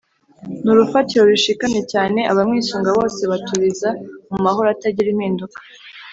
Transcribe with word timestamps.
ni 0.63 0.69
urufatiro 0.73 1.21
rushikamye 1.31 1.81
cyane 1.91 2.19
abamwisunga 2.31 2.89
bose 2.97 3.21
baturiza 3.31 3.89
mu 4.29 4.37
mahoro 4.45 4.67
atagira 4.75 5.07
impinduka 5.13 5.57